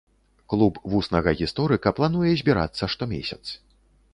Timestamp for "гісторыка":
1.41-1.93